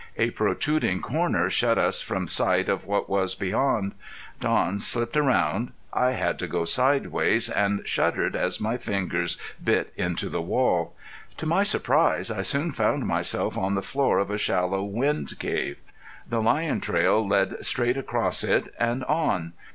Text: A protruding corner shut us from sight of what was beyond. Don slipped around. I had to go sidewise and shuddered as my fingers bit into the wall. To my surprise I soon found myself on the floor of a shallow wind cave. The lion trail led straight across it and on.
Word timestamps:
A 0.17 0.31
protruding 0.31 0.99
corner 0.99 1.47
shut 1.47 1.77
us 1.77 2.01
from 2.01 2.27
sight 2.27 2.67
of 2.69 2.87
what 2.87 3.07
was 3.07 3.35
beyond. 3.35 3.93
Don 4.39 4.79
slipped 4.79 5.15
around. 5.15 5.73
I 5.93 6.13
had 6.13 6.39
to 6.39 6.47
go 6.47 6.65
sidewise 6.65 7.49
and 7.51 7.87
shuddered 7.87 8.35
as 8.35 8.59
my 8.59 8.77
fingers 8.77 9.37
bit 9.63 9.93
into 9.95 10.27
the 10.27 10.41
wall. 10.41 10.95
To 11.37 11.45
my 11.45 11.61
surprise 11.61 12.31
I 12.31 12.41
soon 12.41 12.71
found 12.71 13.05
myself 13.05 13.59
on 13.59 13.75
the 13.75 13.83
floor 13.83 14.17
of 14.17 14.31
a 14.31 14.39
shallow 14.39 14.81
wind 14.81 15.37
cave. 15.37 15.77
The 16.27 16.41
lion 16.41 16.81
trail 16.81 17.23
led 17.27 17.63
straight 17.63 17.95
across 17.95 18.43
it 18.43 18.73
and 18.79 19.03
on. 19.03 19.53